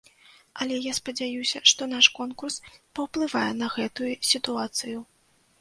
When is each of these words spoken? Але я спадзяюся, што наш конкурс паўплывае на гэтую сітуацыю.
Але 0.63 0.77
я 0.85 0.93
спадзяюся, 0.99 1.61
што 1.71 1.89
наш 1.93 2.09
конкурс 2.21 2.57
паўплывае 3.01 3.47
на 3.61 3.71
гэтую 3.77 4.11
сітуацыю. 4.31 4.99